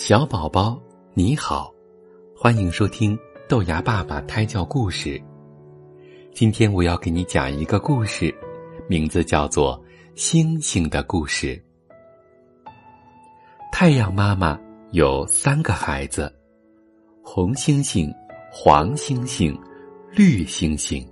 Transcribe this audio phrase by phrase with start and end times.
[0.00, 0.80] 小宝宝，
[1.12, 1.74] 你好，
[2.32, 3.18] 欢迎收听
[3.48, 5.20] 豆芽爸爸胎教故事。
[6.32, 8.32] 今天我要给你讲一个故事，
[8.86, 9.76] 名字叫做
[10.14, 11.56] 《星星的故事》。
[13.72, 14.56] 太阳妈妈
[14.92, 16.32] 有三个孩子：
[17.20, 18.08] 红星星、
[18.52, 19.60] 黄星星、
[20.12, 21.04] 绿星星。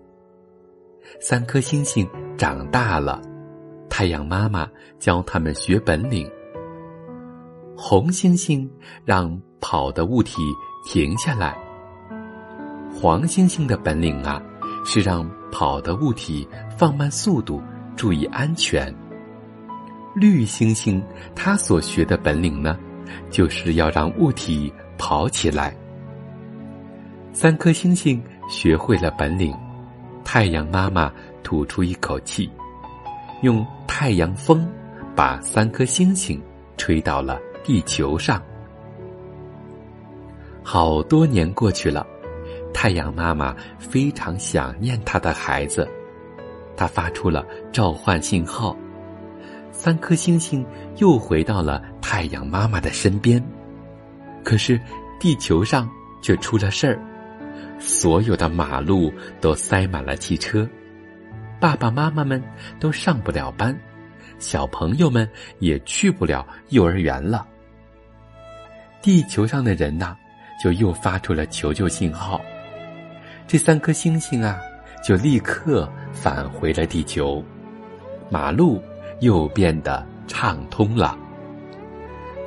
[1.21, 3.21] 三颗星星长大了，
[3.91, 6.31] 太阳妈妈教他们学本领。
[7.77, 8.69] 红星星
[9.05, 10.41] 让跑的物体
[10.85, 11.57] 停下来。
[12.91, 14.43] 黄星星的本领啊，
[14.85, 17.63] 是让跑的物体放慢速度，
[17.95, 18.93] 注意安全。
[20.15, 21.03] 绿星星
[21.35, 22.79] 它所学的本领呢，
[23.29, 25.77] 就是要让物体跑起来。
[27.35, 29.55] 三颗星星学会了本领，
[30.25, 32.51] 太阳妈妈吐出一口气，
[33.43, 34.67] 用太阳风
[35.15, 36.43] 把三颗星星
[36.79, 37.39] 吹到了。
[37.67, 38.41] 地球上，
[40.63, 42.07] 好多年过去了，
[42.73, 45.85] 太阳妈妈非常想念她的孩子，
[46.77, 48.77] 她发出了召唤信号，
[49.73, 50.65] 三颗星星
[50.99, 53.45] 又回到了太阳妈妈的身边。
[54.45, 54.81] 可是，
[55.19, 55.91] 地球上
[56.23, 57.01] 却出了事儿，
[57.81, 60.65] 所有的马路都塞满了汽车，
[61.59, 62.41] 爸爸妈妈们
[62.79, 63.77] 都上不了班，
[64.39, 67.45] 小朋友们也去不了幼儿园了。
[69.07, 70.17] 地球上的人呐，
[70.61, 72.41] 就又发出了求救信号。
[73.47, 74.59] 这三颗星星啊，
[75.01, 77.41] 就立刻返回了地球，
[78.29, 78.83] 马路
[79.21, 81.17] 又变得畅通了。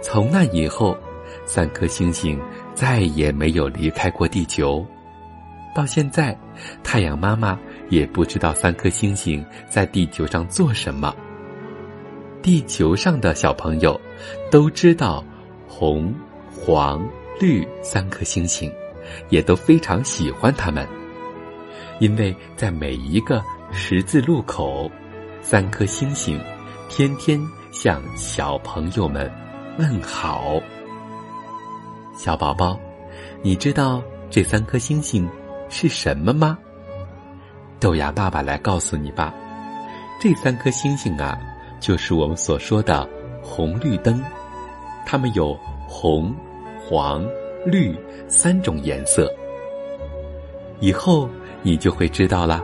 [0.02, 0.98] 从那以后，
[1.46, 2.38] 三颗星星
[2.76, 4.86] 再也没有离开过地球。
[5.74, 6.38] 到现在，
[6.84, 11.16] 太阳妈妈也不知道三颗星星在地球上做什么。
[12.42, 13.98] 地球上的小朋友
[14.52, 15.24] 都知道
[15.66, 16.14] 红。
[16.52, 17.08] 黄、
[17.40, 18.72] 绿三颗星星，
[19.30, 20.88] 也都非常喜欢它们，
[22.00, 24.90] 因为在每一个十字路口，
[25.42, 26.40] 三颗星星
[26.90, 27.40] 天天
[27.72, 29.32] 向小朋友们
[29.78, 30.60] 问好。
[32.16, 32.78] 小宝宝，
[33.42, 35.30] 你知道这三颗星星
[35.70, 36.58] 是什么吗？
[37.80, 39.34] 豆芽爸爸来告诉你吧。
[40.20, 41.40] 这三颗星星啊，
[41.80, 43.08] 就是我们所说的
[43.42, 44.22] 红绿灯，
[45.10, 46.32] 它们有红。
[46.82, 47.24] 黄、
[47.66, 47.96] 绿
[48.28, 49.32] 三种颜色，
[50.80, 51.30] 以后
[51.62, 52.64] 你就会知道了。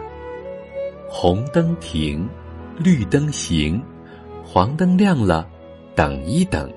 [1.08, 2.28] 红灯停，
[2.76, 3.80] 绿灯行，
[4.44, 5.48] 黄灯亮了，
[5.94, 6.72] 等一等。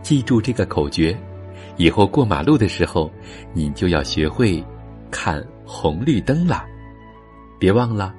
[0.00, 1.16] 记住这个口诀，
[1.76, 3.10] 以后过马路的时候，
[3.52, 4.64] 你就要学会
[5.10, 6.64] 看红绿灯了。
[7.58, 8.14] 别忘了，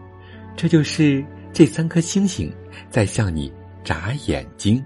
[0.57, 1.23] 这就是
[1.53, 2.53] 这三颗星星
[2.89, 4.83] 在向你眨眼睛。